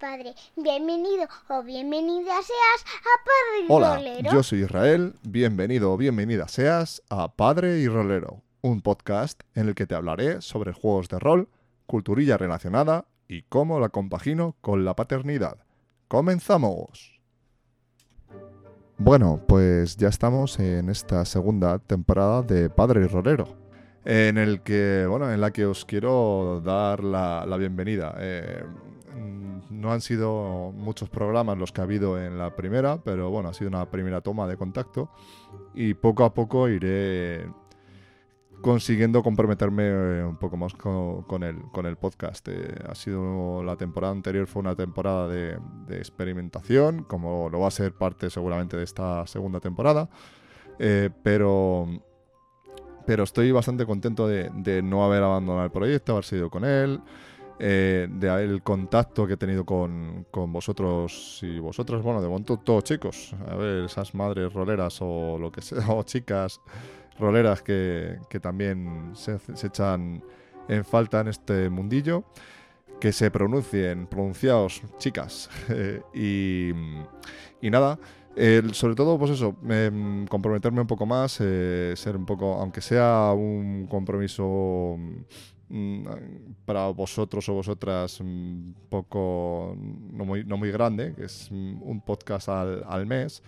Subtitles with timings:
[0.00, 0.34] padre.
[0.56, 4.32] Bienvenido o bienvenida seas a Padre y Hola, Rolero.
[4.32, 5.14] yo soy Israel.
[5.22, 10.40] Bienvenido o bienvenida seas a Padre y Rolero, un podcast en el que te hablaré
[10.40, 11.48] sobre juegos de rol,
[11.86, 15.58] culturilla relacionada y cómo la compagino con la paternidad.
[16.08, 17.20] ¡Comenzamos!
[18.96, 23.54] Bueno, pues ya estamos en esta segunda temporada de Padre y Rolero,
[24.06, 28.14] en el que, bueno, en la que os quiero dar la, la bienvenida.
[28.18, 28.64] Eh,
[29.70, 33.54] no han sido muchos programas los que ha habido en la primera, pero bueno, ha
[33.54, 35.10] sido una primera toma de contacto
[35.74, 37.46] y poco a poco iré
[38.60, 42.46] consiguiendo comprometerme eh, un poco más con, el, con el podcast.
[42.48, 47.68] Eh, ha sido la temporada anterior, fue una temporada de, de experimentación, como lo va
[47.68, 50.08] a ser parte seguramente de esta segunda temporada,
[50.82, 51.86] Eh, pero,
[53.06, 57.00] pero estoy bastante contento de, de no haber abandonado el proyecto, haber seguido con él.
[57.62, 62.56] Eh, de el contacto que he tenido con, con vosotros y vosotras, bueno, de momento
[62.56, 66.60] todos chicos, a ver, esas madres roleras o lo que sea, o chicas
[67.18, 70.24] roleras que, que también se, se echan
[70.68, 72.24] en falta en este mundillo.
[72.98, 75.48] Que se pronuncien, pronunciaos, chicas.
[76.14, 76.70] y,
[77.62, 77.98] y nada,
[78.72, 83.32] sobre todo, pues eso, em, comprometerme un poco más, eh, ser un poco, aunque sea
[83.34, 85.12] un compromiso mm,
[86.64, 92.00] para vosotros o vosotras un poco no muy, no muy grande, que es mm, un
[92.00, 93.42] podcast al, al mes,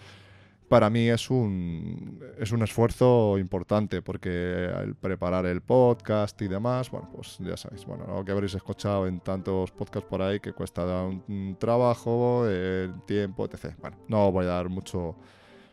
[0.72, 6.90] para mí es un, es un esfuerzo importante porque el preparar el podcast y demás,
[6.90, 10.54] bueno, pues ya sabéis, bueno, lo que habréis escuchado en tantos podcasts por ahí que
[10.54, 13.74] cuesta un, un trabajo, eh, tiempo, etc.
[13.82, 15.14] Bueno, no voy a dar mucho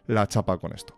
[0.07, 0.93] la chapa con esto.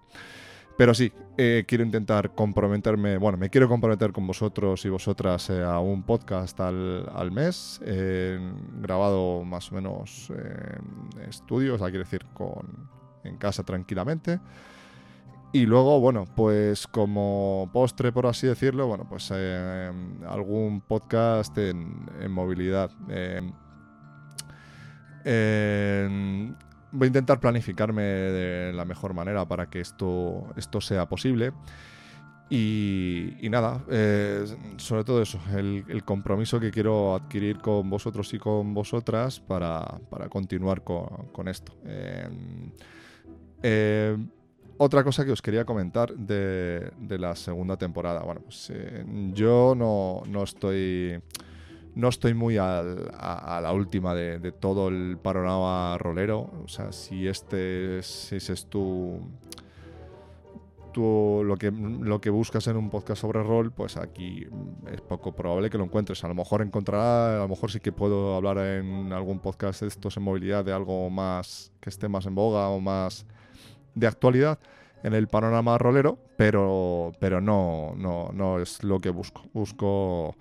[0.77, 5.61] Pero sí, eh, quiero intentar comprometerme, bueno, me quiero comprometer con vosotros y vosotras eh,
[5.61, 7.79] a un podcast al, al mes,
[8.81, 12.89] grabado más o menos en estudio, o sea, quiero decir, con,
[13.23, 14.39] en casa tranquilamente.
[15.53, 19.91] Y luego, bueno, pues como postre, por así decirlo, bueno, pues eh,
[20.27, 22.89] algún podcast en, en movilidad.
[23.09, 23.41] Eh,
[26.91, 31.53] voy a intentar planificarme de la mejor manera para que esto, esto sea posible.
[32.50, 38.40] Y, y nada, eh, sobre todo eso, el, compromiso que quiero adquirir con vosotros y
[38.40, 41.74] con vosotras para, para continuar con, con esto.
[41.85, 42.28] Eh,
[43.63, 44.18] eh,
[44.78, 48.22] otra cosa que os quería comentar de, de la segunda temporada.
[48.24, 51.22] Bueno, pues eh, yo no, no estoy.
[51.96, 56.50] No estoy muy al- a, la última de, todo el panorama rolero.
[56.63, 59.19] O sea, si este es, es tu,
[60.94, 64.47] tu- lo, que, lo que buscas en un podcast sobre rol, pues aquí
[64.91, 66.24] es poco probable que lo encuentres.
[66.24, 69.88] A lo mejor encontrará, a lo mejor sí que puedo hablar en algún podcast de
[69.88, 73.25] estos en movilidad de algo más que esté más en boga o más
[73.96, 74.59] de actualidad
[75.03, 79.41] en el panorama rolero, pero, pero no, no, no es lo que busco.
[79.53, 80.35] Busco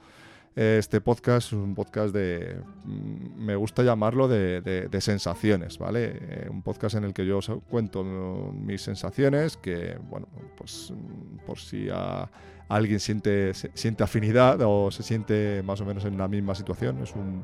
[0.56, 6.18] este podcast, es un podcast de, mm, me gusta llamarlo de, sensaciones, ¿vale?
[6.20, 11.46] Eh, un podcast en el que yo os cuento mis sensaciones, que, bueno, pues mm,
[11.46, 12.28] por si a
[12.68, 17.02] alguien siente, se- siente afinidad o se siente más o menos en la misma situación,
[17.02, 17.42] es un,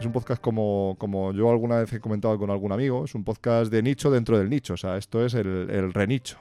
[0.00, 3.24] es un podcast como, como yo alguna vez he comentado con algún amigo, es un
[3.24, 6.38] podcast de nicho dentro del nicho, o sea, esto es el, el renicho.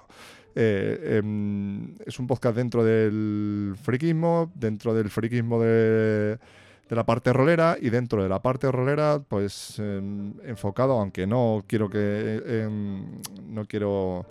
[0.58, 6.40] Eh, em, es un podcast dentro del friquismo, dentro del friquismo de,
[6.88, 11.90] la parte rolera y dentro de la parte rolera, pues em, enfocado, aunque no quiero
[11.90, 13.20] que em,
[13.50, 14.26] no quiero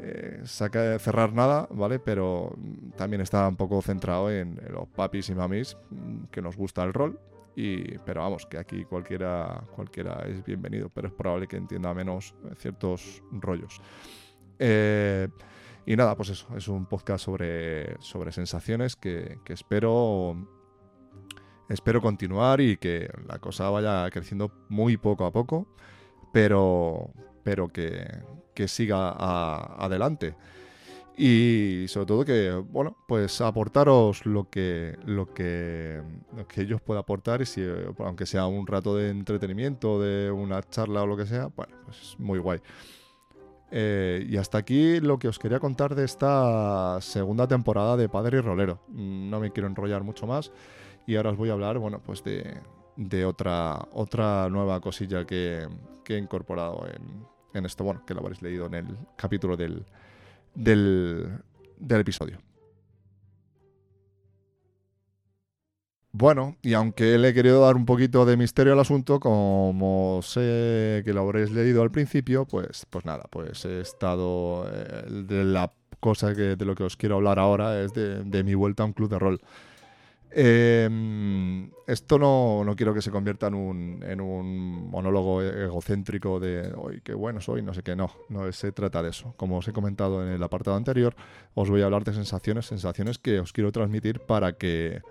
[0.00, 2.00] eh, cerrar nada, ¿vale?
[2.00, 2.52] Pero
[2.96, 6.92] también está un poco centrado en, los papis y mamis mm, que nos gusta el
[6.92, 7.18] rol.
[7.54, 12.34] Y, pero vamos, que aquí cualquiera, cualquiera es bienvenido, pero es probable que entienda menos
[12.58, 13.80] ciertos rollos.
[14.58, 15.28] Eh,
[15.86, 20.36] y nada, pues eso, es un podcast sobre, sobre sensaciones que, que espero,
[21.68, 25.66] espero continuar y que la cosa vaya creciendo muy poco a poco,
[26.32, 27.10] pero,
[27.42, 28.06] pero que,
[28.54, 29.10] que siga
[29.78, 30.34] adelante.
[31.16, 36.02] Y sobre todo que, bueno, pues aportaros lo que, lo que,
[36.48, 37.62] que ellos puedan aportar y si,
[37.98, 42.16] aunque sea un rato de entretenimiento, de una charla o lo que sea, bueno, pues
[42.18, 42.60] muy guay.
[43.76, 48.38] Eh, y hasta aquí lo que os quería contar de esta segunda temporada de Padre
[48.38, 48.78] y Rolero.
[48.88, 50.52] Mm, No me quiero enrollar mucho más
[51.08, 52.56] y ahora os voy a hablar, bueno, pues de,
[52.96, 55.66] de otra, otra nueva cosilla que,
[56.04, 59.84] que he incorporado en, en esto, bueno, que lo habréis leído en el capítulo del,
[60.54, 61.40] del,
[61.76, 62.38] del episodio.
[66.16, 71.02] Bueno, y aunque le he querido dar un poquito de misterio al asunto, como sé
[71.04, 75.72] que lo habréis leído al principio, pues, pues nada, pues he estado eh, de la
[75.98, 78.92] cosa que de lo que os quiero hablar ahora es de, mi vuelta a un
[78.92, 79.40] club de rol.
[80.30, 80.88] Eh,
[81.88, 87.00] esto no, no, quiero que se convierta en un, en un monólogo egocéntrico de hoy
[87.02, 89.34] qué bueno soy, no sé qué, no, no se trata de eso.
[89.36, 91.16] Como os he comentado en el apartado anterior,
[91.54, 95.02] os voy a hablar de sensaciones, sensaciones que os quiero transmitir para que,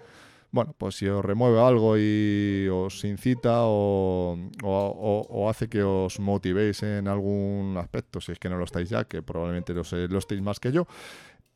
[0.54, 6.20] bueno, pues si os remueve algo y os incita o, o, o, hace que os
[6.20, 10.08] motivéis en algún aspecto, si es que no lo estáis ya, que probablemente lo, sé,
[10.08, 10.86] lo estéis más que yo,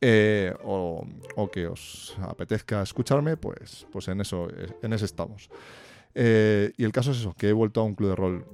[0.00, 1.06] eh, o,
[1.36, 4.48] o, que os apetezca escucharme, pues, pues en eso,
[4.82, 5.48] en ese estamos.
[6.16, 8.44] Eh, y el caso es eso, que he vuelto a un club de rol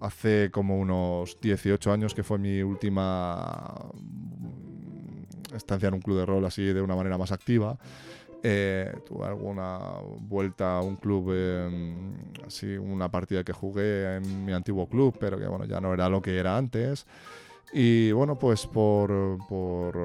[0.00, 3.90] hace como unos 18 años, que fue mi última
[5.56, 7.78] estancia en un club de rol así de una manera más activa.
[8.42, 9.78] Eh, tuve alguna
[10.20, 11.68] vuelta a un club, eh,
[12.46, 16.08] así una partida que jugué en mi antiguo club, pero que bueno, ya no era
[16.08, 17.06] lo que era antes.
[17.72, 19.10] Y bueno, pues por,
[19.46, 19.96] por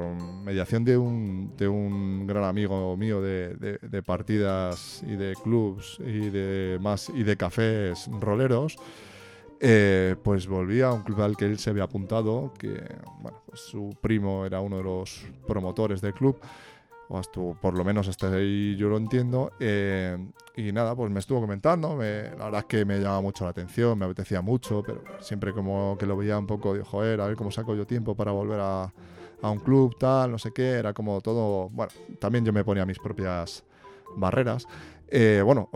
[0.44, 5.98] mediación de un, de un, gran amigo mío de, de, de, partidas y de clubs
[6.00, 8.78] y de más y de cafés roleros,
[9.62, 12.84] eh, pues volví a un club al que él se había apuntado, que
[13.22, 16.38] bueno, pues su primo era uno de los promotores del club
[17.14, 19.52] o por lo menos hasta ahí yo lo entiendo.
[19.60, 20.18] Eh,
[20.56, 23.52] y nada, pues me estuvo comentando, me, la verdad es que me llamaba mucho la
[23.52, 27.28] atención, me apetecía mucho, pero siempre como que lo veía un poco, dijo, joder, a
[27.28, 28.94] ver cómo saco yo tiempo para volver a,
[29.42, 32.86] a un club, tal, no sé qué, era como todo, bueno, también yo me ponía
[32.86, 33.64] mis propias
[34.16, 34.68] barreras.
[35.16, 35.70] Eh, bueno,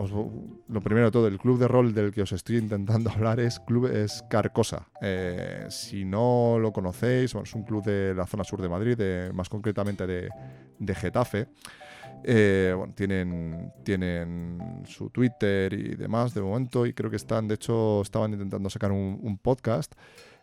[0.68, 3.60] lo primero de todo, el club de rol del que os estoy intentando hablar es
[3.60, 4.88] Club es Carcosa.
[5.00, 8.98] Eh, si no lo conocéis, es un club de la zona sur de Madrid,
[9.32, 11.46] más concretamente de, Getafe.
[12.24, 18.02] Eh, tienen, tienen su Twitter y demás de momento y creo que están, de hecho,
[18.02, 19.94] estaban intentando sacar un, podcast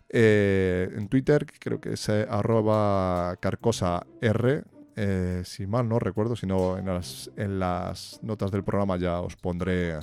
[0.08, 4.64] en Twitter, creo que es eh, arroba carcosa R,
[4.96, 9.20] eh, si mal no recuerdo, si no en las, en las notas del programa ya
[9.20, 10.00] os pondré,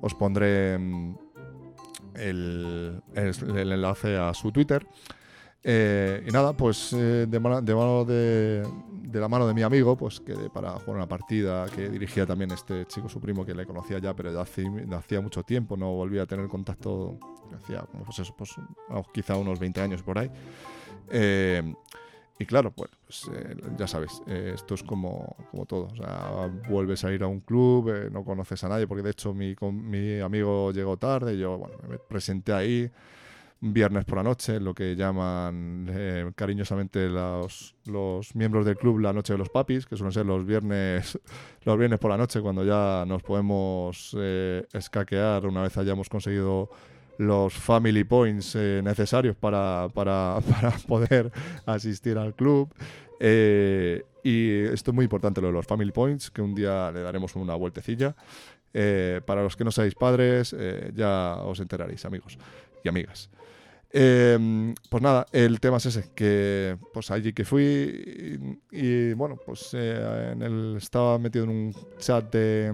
[0.00, 1.14] os pondré mm,
[2.14, 4.86] el, enlace a su Twitter.
[5.66, 7.62] Eh, y nada, pues eh, de, mano,
[8.04, 8.62] de,
[9.14, 12.84] la mano de mi amigo, pues quedé para jugar una partida que dirigía también este
[12.86, 16.26] chico, su primo, que le conocía ya, pero ya hacía, mucho tiempo, no volvía a
[16.26, 17.18] tener contacto,
[17.56, 18.50] hacía pues pues,
[19.14, 20.30] quizá unos 20 años por ahí.
[21.10, 21.74] Eh,
[22.38, 25.84] y claro, pues, pues eh, ya sabes, eh, esto es como, como todo.
[25.86, 29.10] O sea, vuelves a ir a un club, eh, no conoces a nadie, porque de
[29.10, 32.90] hecho mi, mi amigo llegó tarde, yo bueno, me presenté ahí
[33.72, 39.12] viernes por la noche, lo que llaman eh, cariñosamente los, los, miembros del club la
[39.12, 41.18] noche de los papis, que suelen ser los viernes,
[41.64, 46.68] los viernes por la noche, cuando ya nos podemos eh, escaquear una vez hayamos conseguido
[47.18, 51.30] los family points eh, necesarios para, para, para, poder
[51.66, 52.72] asistir al club.
[53.20, 57.00] Eh, y esto es muy importante, lo de los family points, que un día le
[57.00, 58.14] daremos una vueltecilla.
[58.72, 60.56] Eh, para los que no seáis padres,
[60.94, 62.36] ya os enteraréis, amigos
[62.82, 63.30] y amigas.
[63.92, 70.42] Pues nada, el tema es ese, que pues allí que fui y, bueno, pues en
[70.42, 72.72] el, estaba metido en un chat de,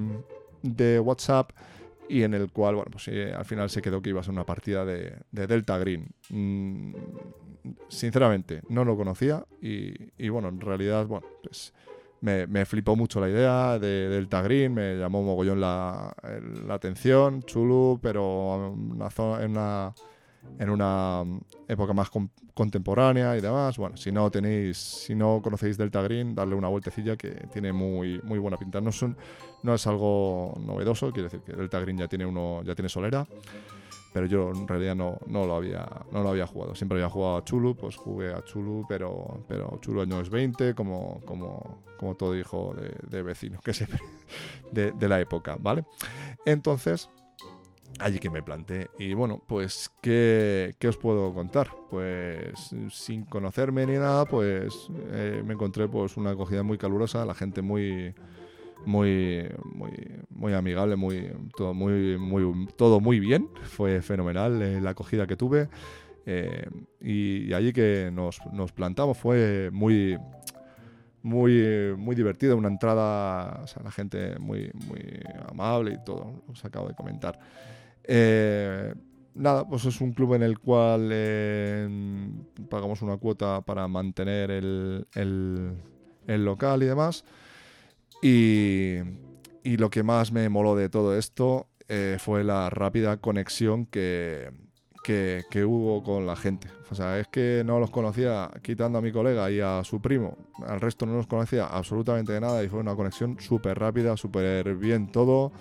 [0.62, 1.50] de WhatsApp
[2.10, 4.32] y en el cual, bueno, pues eh, al final se quedó que iba a ser
[4.32, 6.08] una partida de, de Delta Green.
[6.30, 6.92] Mm,
[7.88, 11.72] sinceramente, no lo conocía y, bueno, en realidad, bueno, pues
[12.20, 16.12] me, me, flipó mucho la idea de Delta Green, me llamó mogollón la,
[16.66, 19.94] la atención, chulo, pero una zona, en una
[20.58, 21.24] en una
[21.68, 23.78] época más con, contemporánea y demás.
[23.78, 28.20] Bueno, si no tenéis, si no conocéis Delta Green, darle una vueltecilla que tiene muy,
[28.22, 28.80] muy buena pinta.
[28.80, 29.16] No, son,
[29.62, 33.26] no es algo novedoso, quiere decir que Delta Green ya tiene uno, ya tiene solera.
[34.12, 36.74] Pero yo en realidad no, no, lo había, no lo había jugado.
[36.74, 40.74] Siempre había jugado a Chulu, pues jugué a Chulu, pero, pero Chulu año es 20,
[40.74, 42.74] como, como, como todo hijo
[43.08, 43.86] de, vecino que se,
[44.72, 45.84] de, de la época, ¿vale?
[46.44, 47.08] Entonces,
[47.98, 48.90] allí que me planté.
[48.98, 51.70] Y bueno, pues, ¿qué, ¿qué, os puedo contar?
[51.90, 57.34] Pues, sin conocerme ni nada, pues eh, me encontré pues una acogida muy calurosa, la
[57.34, 58.14] gente muy,
[58.86, 59.90] muy, muy,
[60.30, 62.18] muy amigable, muy, todo muy,
[62.76, 63.48] todo muy bien.
[63.64, 65.68] Fue fenomenal eh, la acogida que tuve.
[66.26, 66.68] Eh,
[67.00, 70.18] y, y, allí que nos, nos plantamos fue muy
[71.22, 76.64] muy, muy divertida, una entrada, o sea, la gente muy, muy amable y todo, os
[76.64, 77.38] acabo de comentar.
[78.12, 78.92] Eh,
[79.36, 81.88] nada, pues es un club en el cual eh,
[82.68, 85.76] pagamos una cuota para mantener el, el,
[86.26, 87.24] el local y demás.
[88.20, 88.96] Y,
[89.62, 94.50] y lo que más me moló de todo esto eh, fue la rápida conexión que,
[95.04, 96.66] que, que, hubo con la gente.
[96.90, 100.36] O sea, es que no los conocía, quitando a mi colega y a su primo,
[100.66, 104.74] al resto no los conocía absolutamente de nada y fue una conexión súper rápida, súper
[104.74, 105.52] bien todo.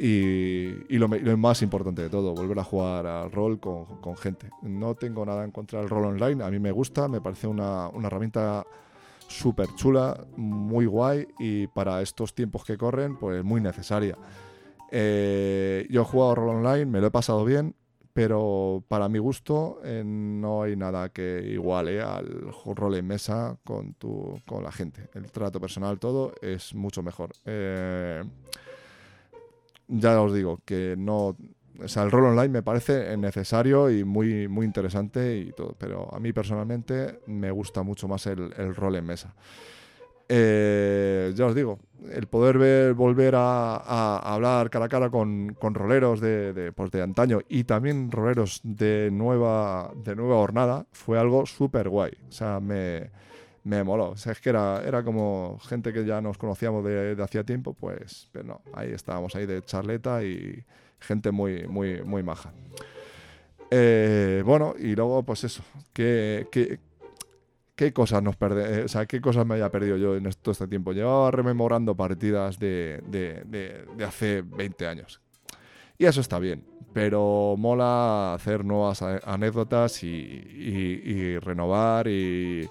[0.00, 4.48] Y, lo, más importante de todo, volver a jugar al rol con, con, gente.
[4.62, 7.88] No tengo nada en contra del rol online, a mí me gusta, me parece una,
[7.88, 8.64] una herramienta
[9.28, 14.16] súper chula, muy guay y para estos tiempos que corren, pues muy necesaria.
[14.90, 17.74] Eh, yo he jugado rol online, me lo he pasado bien,
[18.12, 23.94] pero para mi gusto eh, no hay nada que iguale al rol en mesa con,
[23.94, 25.08] tu, con la gente.
[25.14, 27.30] El trato personal, todo es mucho mejor.
[27.44, 28.22] Eh,
[29.88, 31.36] ya os digo que no.
[31.80, 36.12] O sea, el rol online me parece necesario y muy, muy interesante y todo, pero
[36.12, 39.34] a mí personalmente me gusta mucho más el, rol en mesa.
[40.28, 41.78] Eh, ya os digo,
[42.12, 47.00] el poder ver, volver a, hablar cara a cara con, con roleros de, pues de,
[47.00, 52.10] antaño y también roleros de nueva, de nueva jornada fue algo súper guay.
[52.28, 53.10] O sea, me,
[53.64, 54.14] me moló.
[54.14, 58.28] Es que era, era como gente que ya nos conocíamos de, de hacía tiempo, pues,
[58.32, 60.64] pero no, ahí estábamos ahí de charleta y
[61.00, 62.52] gente muy, muy, muy maja.
[63.70, 65.62] Eh, bueno, y luego, pues eso,
[65.92, 66.80] que, que
[67.78, 70.50] qué cosas nos perde, eh, o sea, qué cosas me había perdido yo en todo
[70.50, 70.92] este tiempo.
[70.92, 75.20] Llevaba rememorando partidas de, de, de, hace 20 años.
[75.96, 82.68] Y eso está bien, pero mola hacer nuevas anécdotas y, y, renovar y,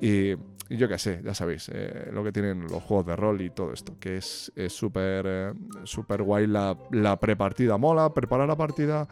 [0.00, 0.34] y,
[0.70, 3.72] yo qué sé, ya sabéis, eh, lo que tienen los juegos de rol y todo
[3.72, 5.52] esto, que es súper eh,
[5.84, 7.76] súper guay la, la prepartida.
[7.76, 9.06] Mola preparar la partida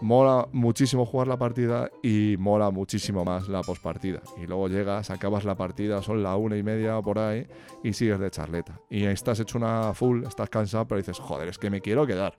[0.00, 4.20] mola muchísimo jugar la partida y mola muchísimo más la postpartida.
[4.36, 7.46] Y luego llegas, acabas la partida, son la una y media por ahí
[7.82, 8.80] y sigues de charleta.
[8.90, 12.38] Y estás hecho una full, estás cansado, pero dices, joder, es que me quiero quedar.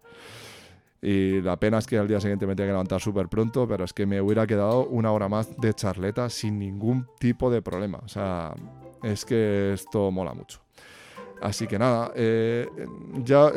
[1.01, 3.83] Y la pena es que al día siguiente me tenía que levantar súper pronto, pero
[3.83, 7.99] es que me hubiera quedado una hora más de charleta sin ningún tipo de problema.
[8.03, 8.53] O sea,
[9.03, 10.61] es que esto mola mucho.
[11.41, 12.67] Así que nada, eh,
[13.23, 13.51] ya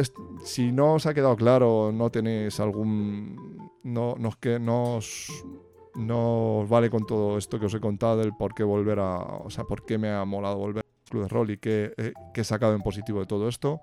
[0.44, 3.70] si no os ha quedado claro, no tenéis algún.
[3.84, 8.54] No, no, que no os vale con todo esto que os he contado, el por
[8.54, 9.18] qué volver a.
[9.18, 12.12] O sea, por qué me ha molado volver al Club de Rol y qué, eh,
[12.34, 13.80] qué he sacado en positivo de todo esto.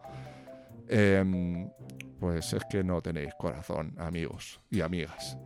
[0.87, 1.67] Em,
[2.25, 5.37] pues es que no tenéis corazón, amigos y amigas.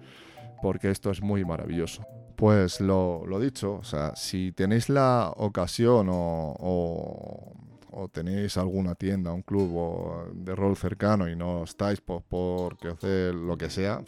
[0.61, 2.05] Porque esto es muy maravilloso.
[2.35, 7.53] Pues lo, dicho, o sea, si tenéis la ocasión o
[7.91, 13.33] o tenéis alguna tienda, un club de rol cercano y no estáis pues, porque hacer
[13.33, 14.01] lo que sea,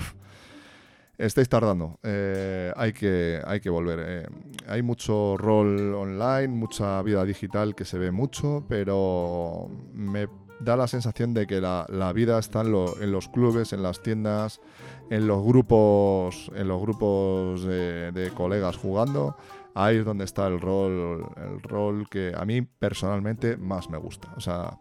[1.18, 2.00] estáis tardando.
[2.04, 4.00] Eh, hay, que, hay que volver.
[4.06, 4.28] Eh.
[4.68, 10.28] hay mucho rol online, mucha vida digital que se ve mucho, pero me
[10.64, 14.62] da la sensación de que la, vida está en, en, los clubes, en las tiendas,
[15.10, 19.36] en los grupos, en los grupos de colegas jugando
[19.74, 24.34] ahí es donde está el rol, el rol que a mí personalmente más me gusta.
[24.36, 24.78] O sea,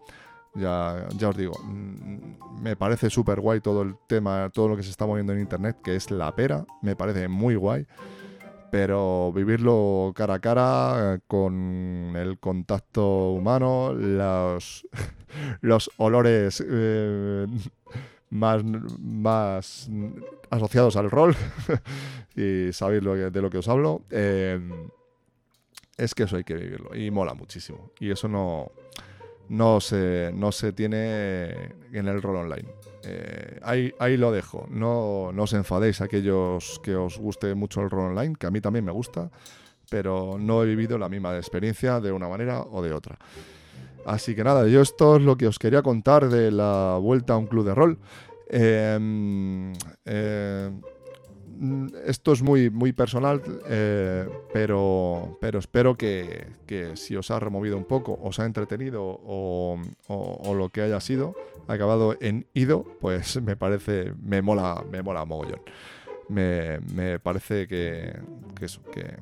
[0.55, 4.83] ya, ya os digo, mm, me parece súper guay todo el tema, todo lo que
[4.83, 7.87] se está moviendo en internet, que es la pera, me parece muy guay.
[8.71, 14.87] Pero vivirlo cara a cara, con el contacto humano, los,
[15.61, 17.47] los olores eh,
[18.31, 19.91] más, más
[20.51, 21.37] asociados al rol,
[22.37, 24.89] y sabéis lo de lo que os hablo, em,
[25.97, 27.91] es que eso hay que vivirlo y mola muchísimo.
[27.99, 28.73] Y eso no,
[29.49, 31.51] no, se, no se tiene
[31.93, 32.69] en el rol online.
[33.03, 34.67] Eh, ahí, ahí, lo dejo.
[34.71, 38.61] No, no os enfadéis aquellos que os guste mucho el rol online, que a mí
[38.61, 39.31] también me gusta,
[39.89, 43.19] pero no he vivido la misma experiencia de una manera o de otra.
[44.05, 47.37] Así que nada, yo esto es lo que os quería contar de la vuelta a
[47.37, 47.99] un club de rol.
[48.49, 49.73] Em,
[50.05, 50.71] eh,
[52.05, 57.77] esto es muy, muy personal, eh, pero, pero espero que, que, si os ha removido
[57.77, 61.35] un poco, os ha entretenido o, o, lo que haya sido,
[61.69, 65.61] acabado en ido, pues me parece, me mola, me mola mogollón.
[66.29, 68.19] Me, me parece que,
[68.55, 69.17] que eso, que,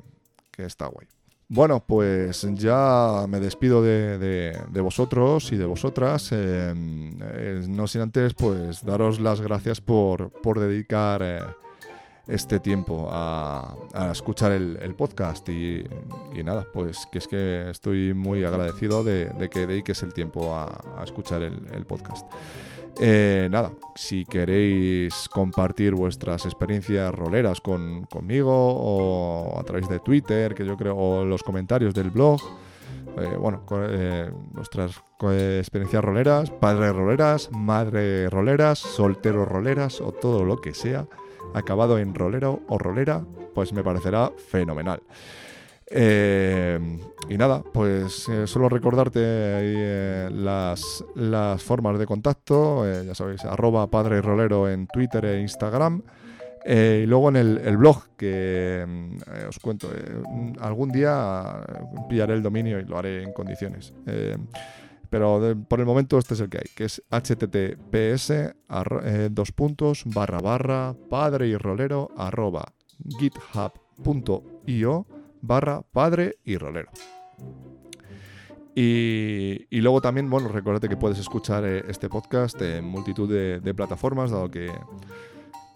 [0.51, 1.07] que está guay.
[1.51, 6.31] Bueno, pues ya me despido de, vosotros y de vosotras.
[6.31, 11.39] No sin antes, pues daros las gracias por, dedicar eh,
[12.29, 13.75] este tiempo a,
[14.11, 15.47] escuchar el, podcast.
[15.49, 15.83] Y,
[16.43, 21.41] nada, pues que es que estoy muy agradecido de, que dediques el tiempo a, escuchar
[21.43, 22.25] el podcast.
[23.01, 30.53] Eh, nada, si queréis compartir vuestras experiencias roleras con, conmigo o a través de Twitter,
[30.53, 32.41] que yo creo, o los comentarios del blog,
[33.17, 33.63] eh, bueno,
[34.53, 35.01] nuestras
[35.59, 41.07] experiencias roleras, padres roleras, madre roleras, solteros roleras o todo lo que sea,
[41.53, 45.01] acabado en rolero o rolera, pues me parecerá fenomenal.
[45.91, 46.79] Eh,
[47.27, 53.89] y nada, pues eh, solo recordarte eh, las, las, formas de contacto, ya sabéis, arroba
[53.89, 56.03] padre rolero en Twitter e Instagram.
[56.65, 58.85] y luego en el, blog, que
[59.47, 59.89] os cuento,
[60.59, 61.65] algún día
[62.07, 63.93] pillaré el dominio y lo haré en condiciones.
[65.09, 68.33] Pero por el momento este es el que hay, que es https
[69.31, 72.73] dos puntos barra barra padre y rolero arroba
[73.19, 75.05] github.io
[75.41, 76.91] barra padre y rolero.
[78.75, 84.31] Y, luego también, bueno, recuerda que puedes escuchar eh, este podcast en multitud de, plataformas,
[84.31, 84.71] dado que,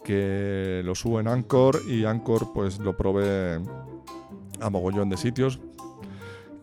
[0.04, 3.62] que lo subo en Anchor y Anchor pues lo provee
[4.60, 5.60] a mogollón de sitios.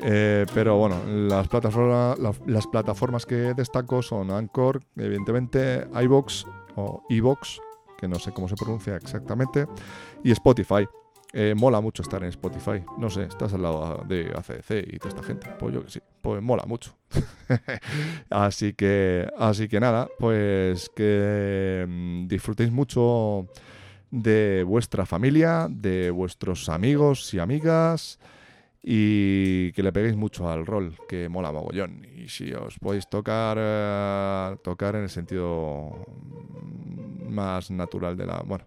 [0.04, 7.60] Eh, pero bueno, las plataformas, que destaco son Anchor, evidentemente, iBox o iBox,
[7.98, 9.68] que no sé cómo se pronuncia exactamente,
[10.24, 10.88] y Spotify.
[11.34, 12.84] Eh, mola mucho estar en Spotify.
[12.98, 15.50] No sé, estás al lado de ACDC y toda esta gente.
[15.60, 16.94] Pues yo que sí, pues mola mucho.
[18.30, 23.48] así que, así que nada, pues que mm, disfrutéis mucho
[24.10, 28.20] de vuestra familia, de vuestros amigos y amigas
[28.84, 32.06] y que le peguéis mucho al rol, que mola mogollón.
[32.16, 36.06] Y si os podéis tocar, eh, tocar en el sentido
[37.28, 38.42] más natural de la...
[38.46, 38.66] Bueno,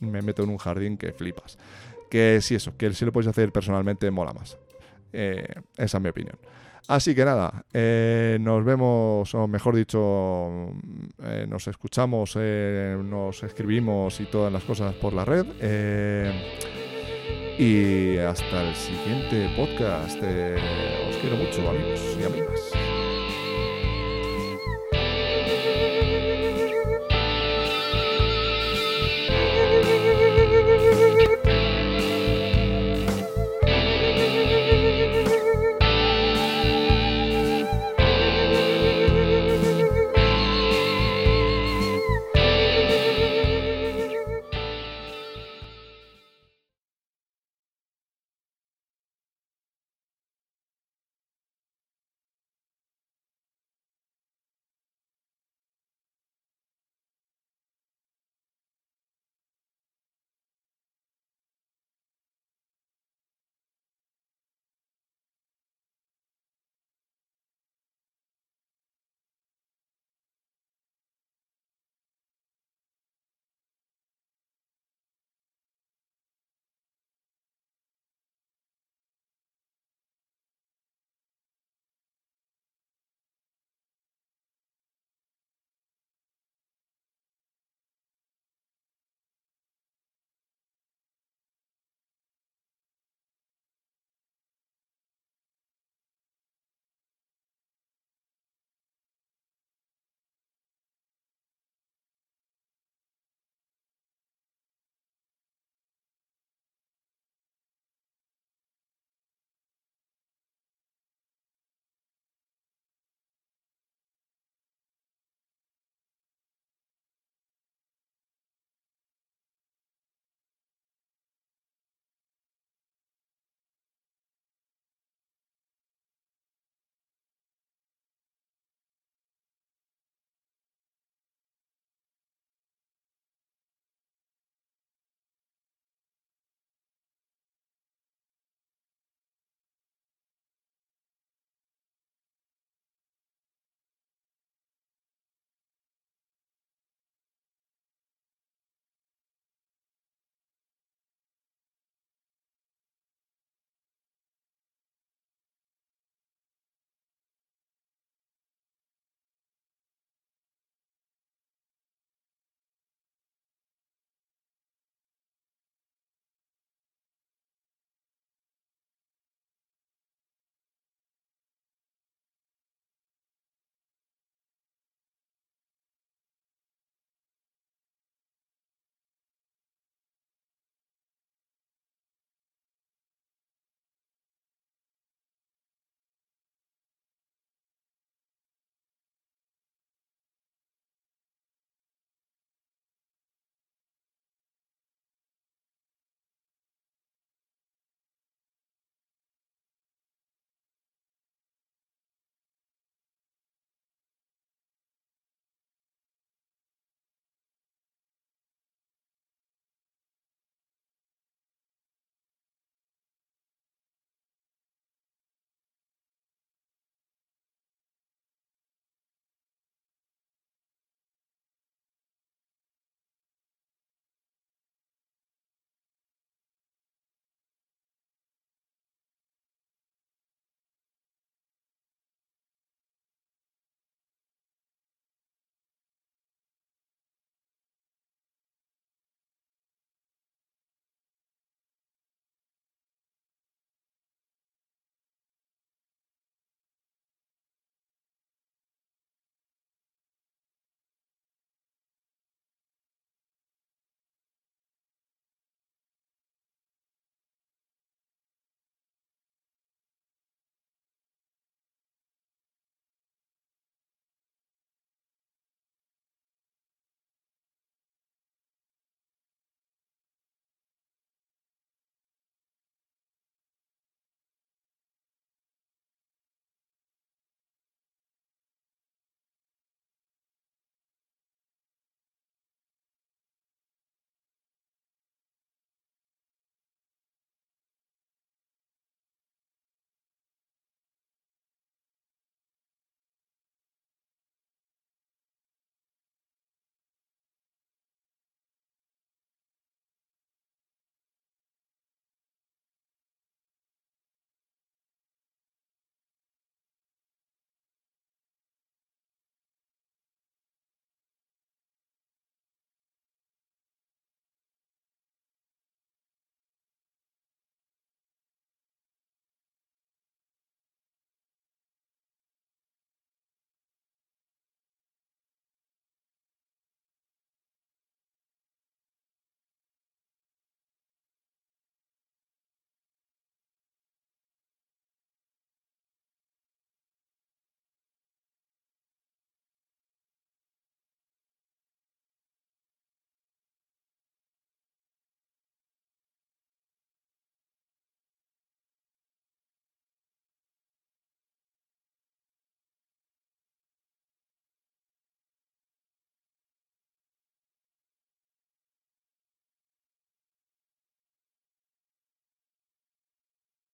[0.00, 1.58] me meto en un jardín que flipas.
[2.10, 4.58] Que si eso, que si lo podéis hacer personalmente mola más.
[5.12, 5.46] Eh,
[5.76, 6.36] esa es mi opinión.
[6.86, 10.70] Así que nada, eh, nos vemos, o mejor dicho,
[11.22, 16.87] eh, nos escuchamos, nos escribimos y todas las cosas por la red.
[17.58, 20.22] Y hasta el siguiente podcast.
[20.22, 23.07] os quiero mucho, amigos y amigas.